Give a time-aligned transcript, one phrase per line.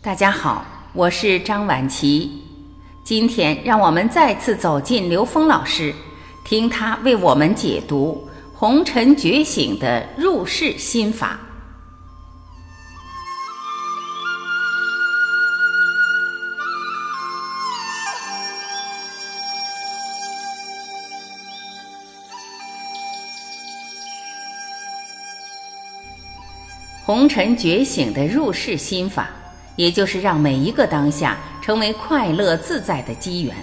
[0.00, 2.44] 大家好，我是张晚琪。
[3.02, 5.92] 今天让我们再次走进刘峰老师，
[6.44, 11.40] 听他为我们解读《红尘觉醒的入世心法》。
[27.04, 29.30] 红尘觉醒的入世心法，
[29.78, 33.54] 也就是让每一个当下成为快乐自在的机缘。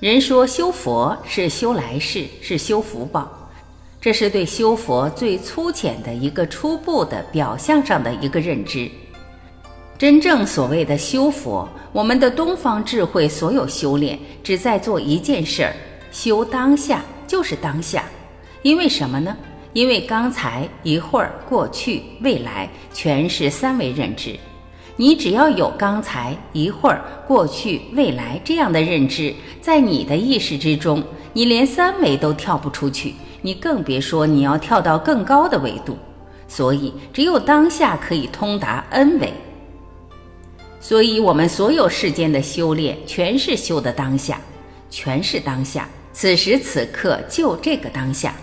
[0.00, 3.30] 人说修佛是修来世，是修福报，
[4.00, 8.90] 这是对修佛最粗浅的一个初步的表象上的一个认知。
[9.98, 15.76] 真正所谓的修佛，我们的东方智慧所有修炼，只在做一件事儿：
[16.10, 18.04] 修当下，就是当下。
[18.62, 19.36] 因为什么呢？
[19.76, 24.34] 因为刚才一会儿、过去、未来，全是三维认知。
[24.96, 35.98] 你只要有刚才一会儿、过去、未来这样的认知，在你的意识之中，你连三维都跳不出去，你更别说你要跳到更高的维度。
[36.48, 39.30] 所以，只有当下可以通达 N 维。
[40.80, 44.40] 所以我们所有世间的修炼，全是修的当下，
[44.88, 48.34] 全是当下，此时此刻就这个当下。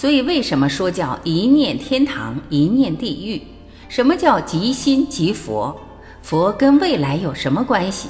[0.00, 3.42] 所以，为什么说叫一念天堂，一念地狱？
[3.88, 5.76] 什么叫即心即佛？
[6.22, 8.08] 佛跟未来有什么关系？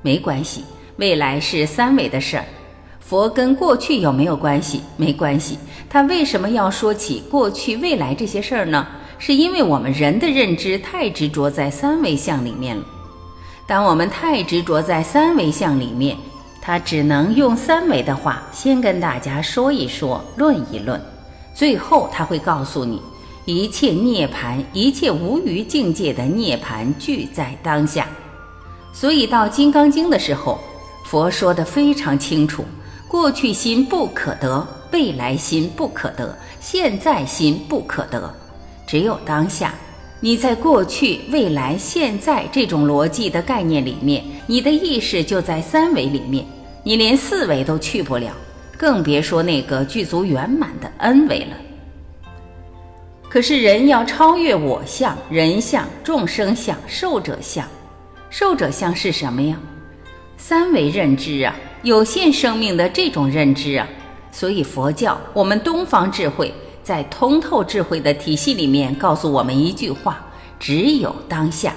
[0.00, 0.64] 没关系，
[0.96, 2.44] 未来是三维的事儿。
[3.00, 4.80] 佛跟过去有没有关系？
[4.96, 5.58] 没关系。
[5.90, 8.86] 他为什么要说起过去、未来这些事儿呢？
[9.18, 12.82] 是因为我们人的认知太执着在三维相里面了。
[13.66, 16.16] 当我们太执着在三维相里面，
[16.62, 20.98] 他只能用三维的话先跟大家说一说，论一论。
[21.56, 23.00] 最后他会告诉你，
[23.46, 28.06] 一切涅槃，一切无余境界的涅槃俱在当下。
[28.92, 30.58] 所以到《金刚经》的时候，
[31.06, 32.62] 佛说的非常清楚：
[33.08, 38.34] 过去心不可得，未来心不可得，现在心不可得，
[38.86, 39.72] 只有当下。
[40.20, 46.44] 你在过去、未来、现在这种逻辑的概念里面，你的意识就在三维里面，
[46.84, 48.32] 你连四维都去不了。
[48.76, 51.56] 更别说那个具足圆满的恩维了。
[53.28, 57.66] 可是人要超越我相、人相、众生相、寿者相，
[58.30, 59.58] 寿者相是什么呀？
[60.38, 63.86] 三维认知啊，有限生命的这种认知啊。
[64.30, 70.24] 所以佛教，我们东方智慧在通透智慧的体系里面告诉我们一句话：
[70.60, 71.74] 只有当下。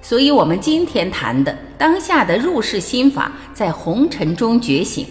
[0.00, 5.06] 所以我们今天谈的当下的入世心法，在红尘中觉醒。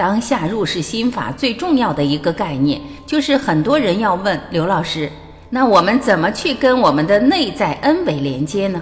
[0.00, 5.12] 当下入世心法最重要的一个概念，就是很多人要问刘老师：
[5.50, 8.80] 那我们怎么去跟我们的内在恩维连接呢？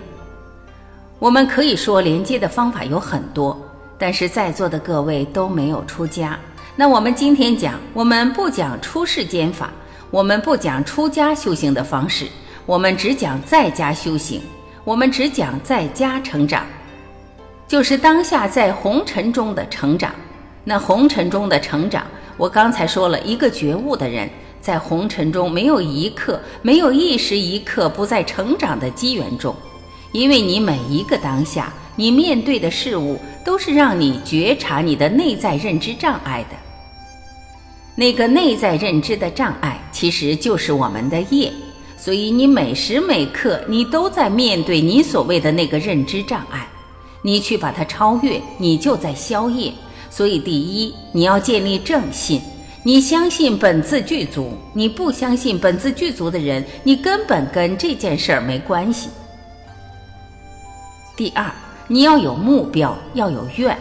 [1.19, 3.61] 我们可以说连接的方法有很多，
[3.99, 6.39] 但是在座的各位都没有出家。
[6.77, 9.73] 那我们今天讲，我们不讲出世间法，
[10.12, 12.27] 我们不讲出家修行的方式，
[12.65, 14.41] 我们只讲在家修行，
[14.85, 16.65] 我们只讲在家成长，
[17.67, 20.12] 就是当下在红尘中的成长。
[20.69, 22.06] 那红尘中的成长，
[22.37, 24.29] 我刚才说了一个觉悟的人，
[24.61, 29.56] 在红尘中没有一刻、没有一时一刻不在成长的机缘中，
[30.12, 36.56] 因为你每一个当下，你面对的事物都是让你觉察你的内在认知障碍的。
[37.97, 41.50] 那个内在认知的障碍，其实就是我们的业，
[41.97, 46.69] 所以你每时每刻你都在面对你所谓的那个认知障碍，
[47.23, 49.73] 你去把它超越，你就在消业。
[50.11, 52.41] 所以，第一，你要建立正信。
[52.85, 59.11] 你相信本自具足，你不相信本自具足的人，你根本跟这件事儿没关系。
[61.17, 61.51] 第二，
[61.87, 63.77] 你要有目标，要有愿。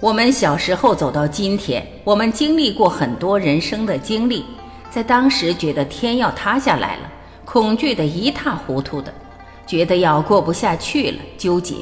[0.00, 4.44] 我们小时候走到今天，我们经历过很多人生的经历，
[4.90, 7.12] 在当时觉得天要塌下来了，
[7.44, 9.12] 恐惧的一塌糊涂的，
[9.66, 11.74] 觉得要过不下去了，纠结。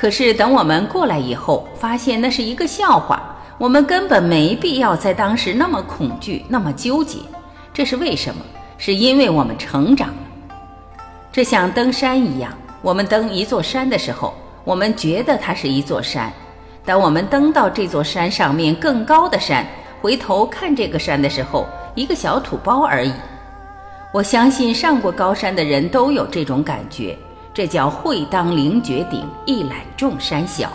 [0.00, 7.18] 可是等我们过来以后，发现那是一个笑话，我们根本没必要在当时那么恐惧、那么纠结。
[7.74, 8.40] 这是为什么？
[8.78, 10.56] 是因为我们成长了。
[11.30, 12.50] 这像登山一样，
[12.80, 14.32] 我们登一座山的时候，
[14.64, 16.32] 我们觉得它是一座山。
[16.82, 19.66] 当我们登到这座山上面更高的山，
[20.00, 23.12] 回头看这个山的时候，一个小土包而已。
[24.14, 27.14] 我相信上过高山的人都有这种感觉。
[27.60, 30.72] 这叫会当凌绝顶，一览众山小。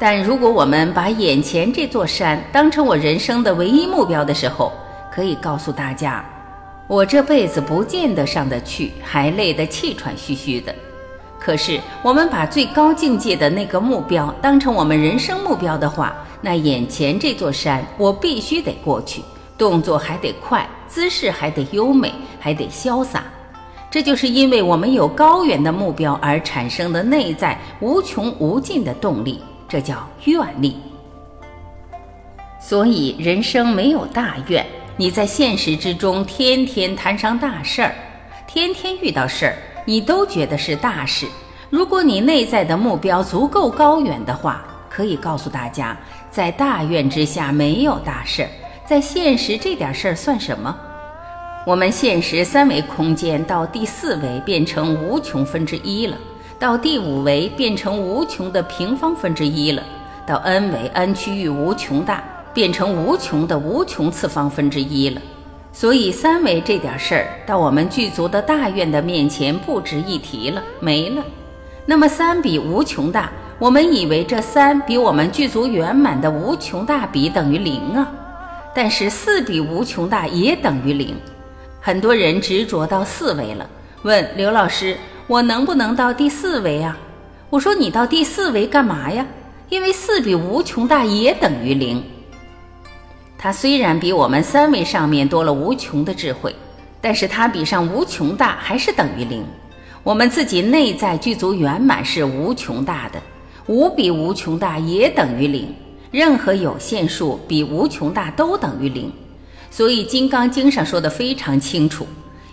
[0.00, 4.72] 但如果我们把眼前这座山当成我人生的唯一目标的时候，
[5.12, 6.24] 可以告诉大家，
[6.88, 10.74] 我这辈子不见得上得去，还累得气喘吁吁的。
[11.38, 19.22] 可是，我们把最高境界的那个目标当成我们人生目标的话，那眼前这座山，我必须得过去，
[19.56, 23.22] 动作还得快，姿势还得优美，还得潇洒。
[23.92, 30.78] 这就是因为我们有高远的目标而产生的内在无穷无尽的动力，这叫愿力。
[32.58, 34.64] 所以，人生没有大愿，
[34.96, 37.94] 你在现实之中天天摊上大事儿，
[38.46, 39.56] 天天遇到事儿。
[39.84, 41.26] 你都觉得是大事。
[41.68, 45.94] 如果你内在的目标足够高远的话，可以告诉大家，
[46.30, 48.48] 在大愿之下没有大事，
[48.86, 50.74] 在现实这点事儿算什么？
[51.64, 56.18] 我们现实三维空间到第四维变成无穷分之一了，
[56.58, 59.80] 到第五维变成无穷的平方分之一了，
[60.26, 62.20] 到 n 维 n 区域无穷大
[62.52, 65.22] 变成无穷的无穷次方分之一了。
[65.72, 71.22] 所以三维这点事儿，到我们具足的大愿的面前不值一提了，没了。
[71.86, 73.30] 那么三比无穷大，
[73.60, 78.12] 我们以为这三比我们具足圆满的无穷大比等于零啊，
[78.74, 81.14] 但是四比无穷大也等于零。
[81.84, 83.68] 很多人执着到四维了，
[84.02, 84.96] 问刘老师
[85.26, 86.96] ：“我能不能到第四维啊？”
[87.50, 89.26] 我说：“你到第四维干嘛呀？
[89.68, 92.00] 因为四比无穷大也等于零。”
[93.36, 96.54] 它虽然比我们三维上面多了无穷的智慧，
[97.00, 99.44] 但是它比上无穷大还是等于零。
[100.04, 103.20] 我们自己内在具足圆满是无穷大的，
[103.66, 105.74] 无比无穷大也等于零。
[106.12, 109.12] 任何有限数比无穷大都等于零。
[109.72, 112.06] 所以《金刚经》上说的非常清楚：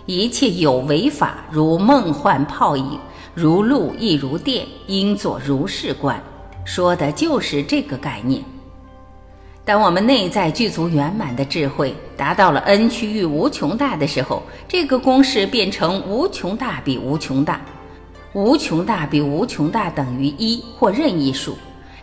[0.06, 2.98] 一切有为法，如梦幻泡影，
[3.34, 6.18] 如露亦如电，应作如是观。
[6.64, 8.42] 说的就是这个概念。
[9.66, 17.60] 当我们内在具足圆满的智慧，达到了 n 区域无穷大的时候，这个公式变成无穷大比无穷大，
[18.32, 21.54] 无穷大比无穷大等于一或任意数。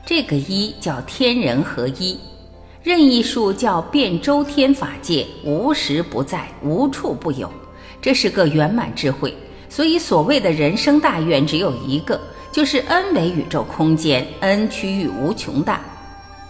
[0.06, 2.20] 这个一叫天人合一，
[2.88, 7.52] 任意数叫遍周天法界，无时不在，无处不有。
[8.02, 9.36] 这是个圆满智慧。
[9.68, 12.18] 所以所谓的人生大愿只有一个，
[12.50, 15.82] 就是 n 维宇宙空间，n 区域无穷大。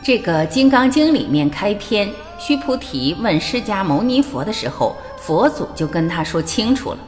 [0.04, 2.08] 这个《金刚经》里面开篇，
[2.38, 7.00] 须菩提问释迦牟尼佛的时候，佛祖就跟他说清楚了。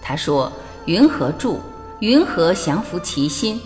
[0.00, 0.50] 他说
[0.88, 1.60] ：“云何住？
[1.98, 3.60] 云何降伏其心？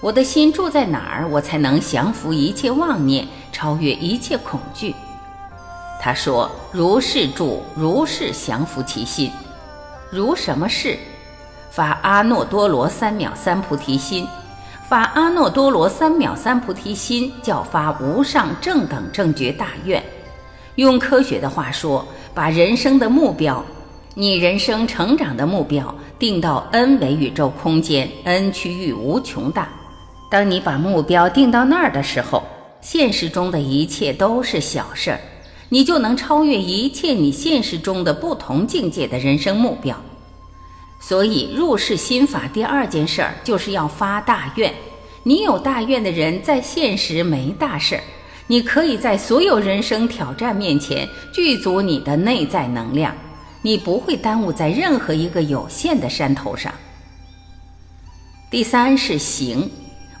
[0.00, 4.94] 我的心住在哪儿，我才能降服一切妄念，超越一切恐惧？”
[6.00, 9.30] 他说：“如是住，如是降服其心。
[10.10, 10.96] 如什么是？
[11.70, 14.26] 发阿耨多罗三藐三菩提心。”
[14.88, 20.02] 发阿耨多罗三藐三菩提心，叫发无上正等正觉大愿。
[20.76, 22.04] 用科学的话说，
[22.34, 23.62] 把人生的目标，
[24.14, 29.68] 你人生成长的目标定到 n 维宇宙空间，n 区域无穷大。
[30.30, 32.44] 当你把目标定到那儿的时候，
[32.80, 35.20] 现实中的一切都是小事儿，
[35.68, 40.00] 你就能超越一切你现实中的不同境界的人生目标。
[41.00, 44.72] 所以入世心法第二件事儿就是要发大愿。
[45.24, 48.02] 你有大愿的人，在现实没大事儿，
[48.46, 53.14] 你可以在所有人生挑战面前具足你的内在能量，
[53.62, 56.72] 你不会耽误在任何一个有限的山头上。
[58.50, 59.70] 第三是行，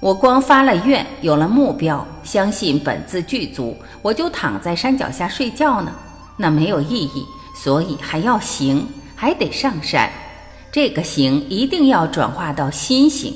[0.00, 5.92] 我光发了愿，有了目标，相信本自具足，我就躺在山脚下睡觉呢，
[6.38, 7.26] 那没有意义。
[7.54, 10.10] 所以还要行，还得上山。
[10.72, 13.34] 这个行一定要转化到心行，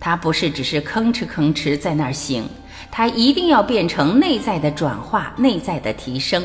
[0.00, 2.44] 它不是只是吭哧吭哧在那儿行，
[2.90, 6.44] 它一定要变成内在的转化、内在的提升。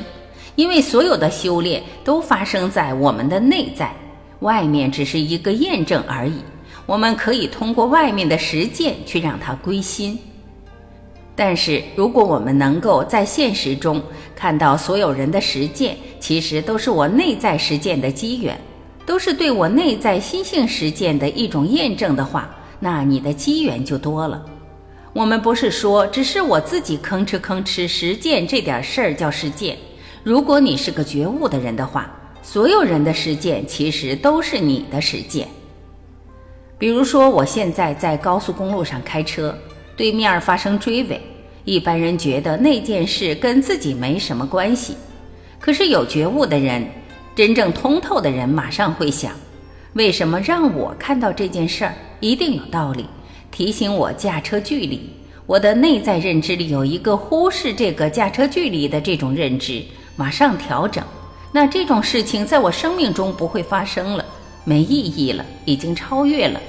[0.53, 3.91] 因为所有的修炼都发生在我们的内在，
[4.41, 6.35] 外面只是一个验证而已。
[6.89, 10.17] 我们可以通过外面的实践去让它归心。
[11.35, 14.01] 但是如果我们能够在现实中
[14.35, 18.59] 看到所有人的实践，其实都是我内在实践的机缘。
[19.05, 24.43] 都是对我内在心性实践的一种验证的话，那你的机缘就多了。
[25.13, 29.77] 我们不是说只是我自己吭哧吭哧实践这点事儿叫实践。
[30.23, 35.47] 如果你是个觉悟的人的话，所有人的实践其实都是你的实践。
[36.79, 39.53] 比如说，我现在在高速公路上开车，
[39.97, 41.19] 对面发生追尾，
[41.65, 44.95] 一般人觉得那件事跟自己没什么关系，
[45.59, 46.87] 可是有觉悟的人。
[47.35, 49.33] 真正通透的人马上会想：
[49.93, 51.93] 为什么让我看到这件事儿？
[52.21, 53.05] 一定有道理，
[53.51, 55.09] 提醒我驾车距离。
[55.45, 59.81] 我的内在认知里有一个忽视这个驾车距离的这种认知，
[60.15, 61.03] 马上调整，
[61.51, 64.25] 那这种事情在我生命中不会发生了，
[64.63, 66.59] 没意义了，已经超越了。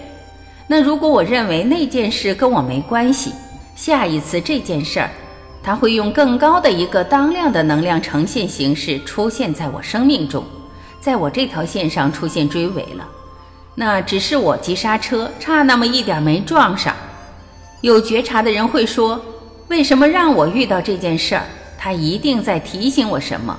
[0.66, 3.32] 那如果我认为那件事跟我没关系，
[3.74, 5.10] 下一次这件事儿，
[5.62, 10.44] 它会用更高的一个当量的能量呈现形式出现在我生命中，
[11.00, 13.08] 在我这条线上出现追尾了。
[13.74, 16.94] 那只是我急刹车差那么一点没撞上。
[17.80, 19.20] 有觉察的人会说：
[19.68, 21.44] 为什么让我遇到这件事儿？
[21.78, 23.58] 他一定在提醒我什么。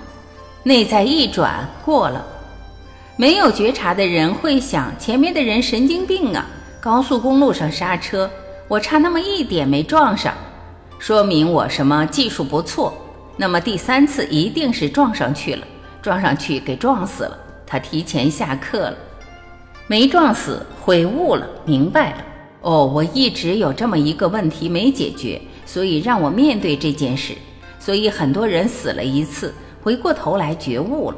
[0.63, 2.23] 内在一转过了，
[3.21, 6.43] 没有觉察的人会想：前面的人神经病啊！
[6.79, 8.27] 高速公路上刹车，
[8.67, 10.33] 我差那么一点没撞上，
[10.97, 12.91] 说明我什么技术不错。
[13.37, 15.67] 那么第三次一定是撞上去了，
[16.01, 17.37] 撞上去给撞死了。
[17.63, 18.97] 他提前下课了，
[19.85, 22.17] 没撞死，悔悟了，明白了。
[22.61, 27.35] 哦，我一直有这么一个问题没解决，所以让我面对这件事。
[27.77, 29.53] 所以很多人死了一次。
[29.83, 31.17] 回过头来觉悟了，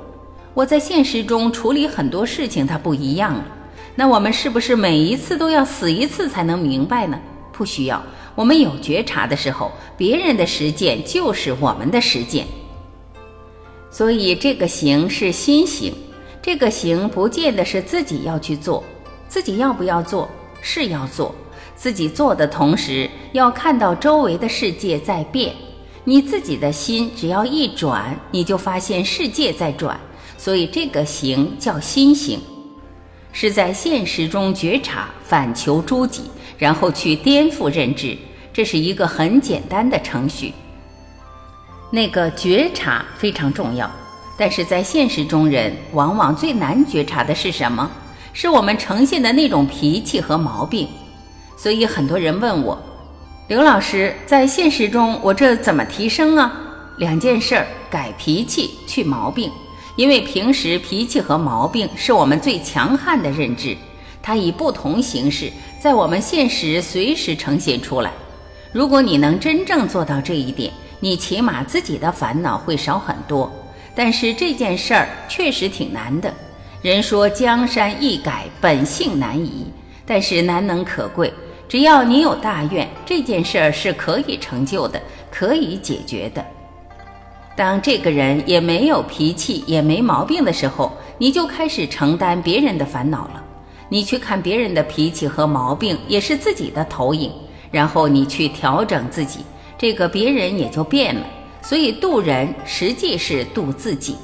[0.53, 3.45] 我在现实中处理很多事情，它不一样了。
[3.95, 7.19] 那我们是不是每一次都要死一次才能明白呢？
[7.51, 8.01] 不需要。
[8.35, 12.45] 我们有觉察的时候，别人的实践就是我们的实践。
[13.89, 15.93] 所以这个行是心行，
[16.41, 18.83] 这个行不见得是自己要去做，
[19.27, 20.29] 自己要不要做
[20.61, 21.33] 是要做，
[21.75, 25.53] 自己做的同时要看到周围的世界在变。
[26.03, 29.99] 你自己的心只要一转，你就发现世界在转，
[30.43, 32.37] 所以这个行叫心行，
[33.31, 36.23] 是在现实中觉察，反求诸己，
[36.57, 38.17] 然后去颠覆认知，
[38.51, 40.53] 这是一个很简单的程序。
[41.89, 43.89] 那个觉察非常重要，
[44.37, 47.89] 但是在现实中，人往往最难觉察的是什么？
[48.33, 50.89] 是我们呈现的那种脾气和毛病。
[51.55, 52.77] 所以很多人问我。
[53.47, 56.51] 刘老师，在现实中，我这怎么提升啊？
[56.97, 59.49] 两件事儿：改脾气，去毛病。
[59.95, 63.77] 因为平时脾气和毛病是我们最强悍的认知，
[64.21, 68.11] 它以不同形式在我们现实随时呈现出来。
[68.71, 73.51] 如果你能真正做到这一点，你起码自己的烦恼会少很多。
[73.95, 76.33] 但是这件事儿确实挺难的。
[76.81, 79.67] 人说江山易改，本性难移，
[80.05, 81.31] 但是难能可贵。
[81.69, 84.99] 只要你有大愿，这件事儿是可以成就的，
[85.31, 86.43] 可以解决的。
[87.55, 93.43] 当这个人也没有脾气，也没毛病的时候，你就开始承担别人的烦恼了。
[93.89, 97.31] 你去看别人的脾气和毛病，也是自己的投影，
[97.69, 99.41] 然后你去调整自己，
[99.77, 101.21] 这个别人也就变了。
[101.61, 104.15] 所以渡人实际是渡自己。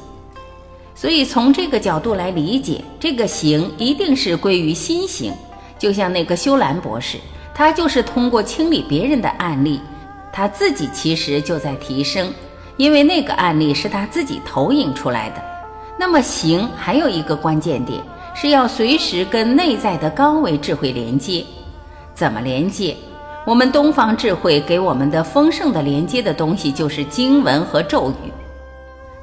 [0.96, 5.32] 所以从这个角度来理解，这个行一定是归于心行，
[5.78, 7.18] 就像那个修兰博士。
[7.54, 9.80] 他就是通过清理别人的案例，
[10.34, 12.34] 他自己其实就在提升，
[12.80, 15.42] 因为那个案例是他自己投影出来的。
[15.98, 18.02] 那么行还有一个关键点，
[18.34, 21.44] 是要随时跟内在的高维智慧连接。
[22.14, 22.96] 怎么连接？
[23.46, 28.32] 我们东方智慧给我们的丰盛的连接的东西就是经文和咒语。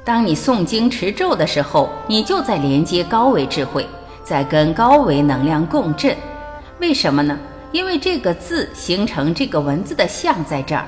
[0.05, 3.87] 当你诵经持咒的时候，你就在连接高维智慧，
[4.23, 6.15] 在跟高维能量共振。
[6.79, 7.35] 为什么呢？
[7.71, 10.85] 因为这个字形成这个文字的像在这儿，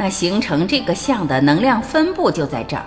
[0.00, 2.84] 那形成这个像的能量分布就在这儿。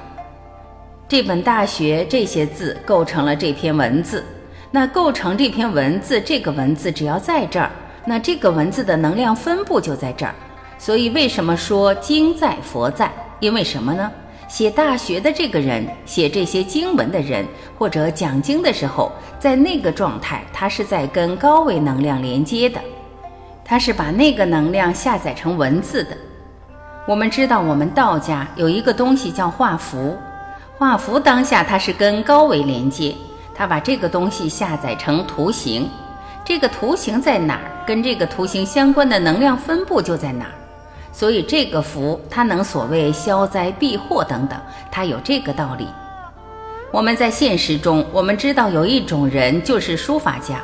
[1.10, 4.24] 这本大学这些字构成了这篇文字，
[4.72, 7.70] 那构成这篇文字，这个文字只要在这儿，
[8.06, 10.34] 那这个文字的能量分布就在这儿。
[10.78, 13.12] 所以为什么说经在佛在？
[13.42, 14.10] 因为什么呢？
[14.48, 17.46] 写大学的这个人，写这些经文的人，
[17.78, 22.80] 或者讲经的时候，在那个状态，他是在跟高维能量连接的。
[23.66, 26.16] 他是把那个能量下载成文字的。
[27.12, 30.18] 我们知道，我们道家有一个东西叫画符，
[30.78, 33.14] 画符当下它是跟高维连接，
[33.54, 35.90] 它把这个东西下载成图形，
[36.46, 40.52] 这个图形在哪儿，跟这个图形相关的能量分布就在哪儿。
[41.12, 44.58] 所以这个符它能所谓消灾避祸等等，
[44.90, 45.90] 它有这个道理。
[46.94, 50.62] 我们在现实中，我们知道有一种人就是书法家，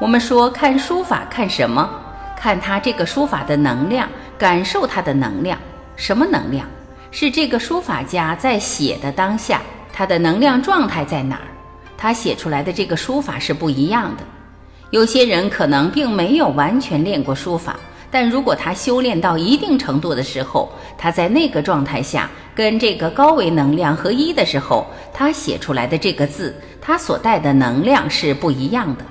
[0.00, 1.86] 我们说看书法看什么？
[2.34, 4.08] 看他这个书法的能量，
[4.38, 5.56] 感受他的能量，
[5.96, 6.66] 什么能量？
[7.10, 9.60] 是这个书法家在写的当下，
[9.92, 11.48] 他的能量状态在哪儿？
[11.96, 14.24] 他写出来的这个书法是不一样的。
[14.90, 17.76] 有些人可能并没有完全练过书法，
[18.10, 29.04] 但如果他修炼到一定程度的时候，他在那个状态下，跟这个高维能量合一的时候，他写出来的这个字，他所带的能量是不一样的。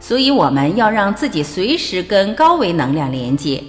[0.00, 3.62] 所以我们要让自己随时跟高维能量连接，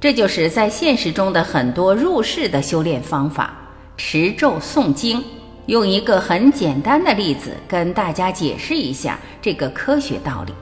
[0.00, 3.52] 这就是在现实中的很多入世的修炼方法：
[3.98, 5.22] 持咒、诵经。
[5.66, 10.54] 用一个很简单的例子跟大家解释一下这个科学道理。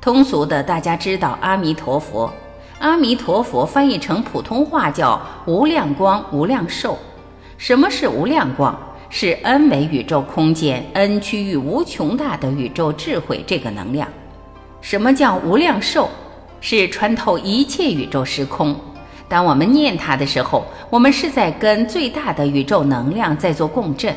[0.00, 2.30] 通俗的，大家知道阿弥陀佛。
[2.80, 6.98] 阿弥陀佛翻译成普通话叫无量光、无量寿。
[7.56, 8.76] 什么是无量光？
[9.10, 14.08] 是 n 维宇宙空间、n 区域无穷大的宇宙智慧这个能量。
[14.80, 16.10] 什么叫无量寿？
[16.66, 18.74] 是穿透一切宇宙时空。
[19.28, 24.16] 当我们念它的时候，我们是在跟最大的宇宙能量在做共振。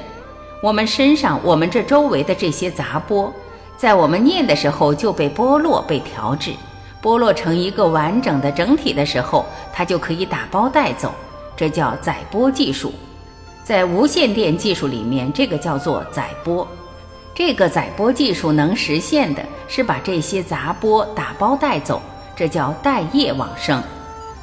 [0.63, 3.32] 我们身上、我们这周围的这些杂波。
[3.75, 6.54] 在我们念的时候就被剥落、被调制，
[7.01, 11.12] 剥落成一个完整的整体的时候，它就可以打包带走，
[11.58, 12.94] 这叫载波技术。
[13.62, 16.66] 在无线电技术里面，这个叫做载波。
[17.36, 22.01] 这个载波技术能实现的是把这些杂波打包带走，
[22.38, 23.82] 这叫带业往生。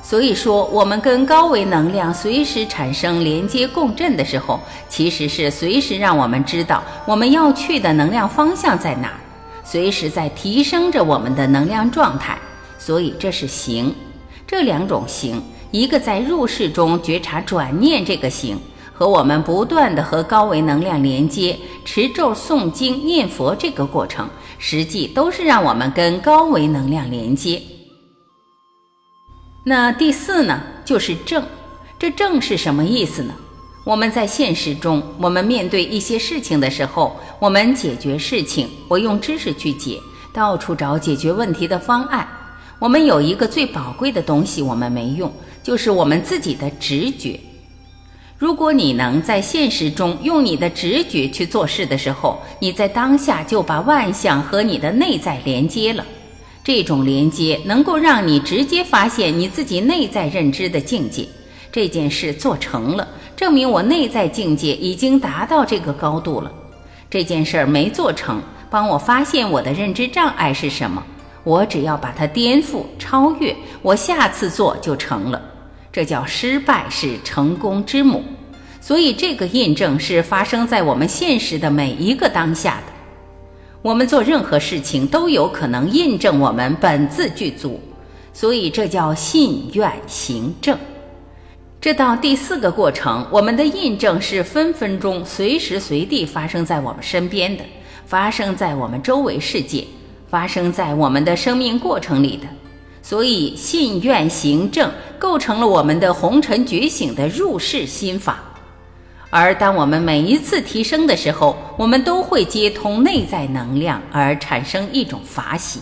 [0.03, 9.15] 所以说，我们跟高维能量随时产生连接共振的时候，其实是随时让我们知道我们要去的能量方向在哪儿。
[9.65, 12.37] 随时在提升着我们的能量状态，
[12.79, 13.95] 所以这是行。
[14.47, 18.59] 这两种行，一个在入世中觉察转念这个行，
[18.93, 27.63] 和我们不断的和高维能量连接、持咒诵经念佛这个过程，实际都是让我们跟高维能量连接。
[29.67, 31.43] 那第四呢，就是正。
[31.99, 33.33] 这正是什么意思呢？
[33.83, 39.99] 我们在现实中，我们面对一些事情的时候，我们解决事情，我用知识去解，
[40.35, 42.29] 到处找解决问题的方案。
[42.79, 47.41] 我们有一个最宝贵的东西，我们没用，就是我们自己的直觉。
[48.37, 56.05] 如果你能在现实中用你的直觉去做事的时候，你在当下就把万象和你的内在连接了。
[56.65, 61.29] 这种连接能够让你直接发现你自己内在认知的境界。
[61.71, 63.07] 这件事做成了。
[63.37, 66.51] 证明我内在境界已经达到这个高度了。
[67.11, 68.41] 这件事儿没做成，
[68.71, 71.03] 帮我发现我的认知障碍是什么。
[71.43, 75.43] 我只要把它颠覆、超越，我下次做就成了。
[75.93, 78.23] 这叫失败是成功之母。
[78.81, 82.94] 所以这个印证是发生在我们现实的每一个当下的。
[83.85, 87.79] 我们做任何事情都有可能印证我们本自具足。
[88.33, 90.79] 所以这叫信愿行正。
[91.83, 97.63] 这到第四个过程，我们的印证是分分钟、随时随地发生在我们身边的，
[98.07, 99.85] 发生在我们周围世界，
[100.31, 102.47] 发生在我们的生命过程里的。
[103.03, 108.44] 所以，信愿行正构成了我们的红尘觉醒的入世心法。
[109.37, 115.81] 而当我们每一次提升的时候，我们都会接通内在能量，而产生一种法喜。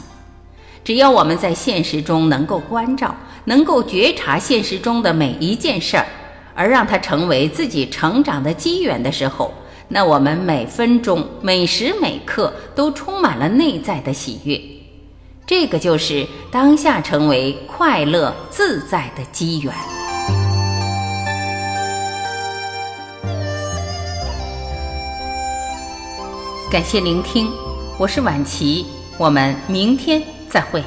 [0.83, 3.15] 只要我们在现实中能够关照。
[3.45, 6.07] 能够觉察现实中的每一件事儿，
[6.55, 9.53] 而让它成为自己成长的机缘的时候，
[9.89, 14.59] 那我们每分钟、每时每刻都充满了内在的喜悦。
[15.45, 20.02] 这个就是当下成为快乐自在的机缘。
[26.73, 27.51] 感谢聆听，
[27.99, 28.87] 我是晚琪，
[29.19, 30.83] 我们明天再会。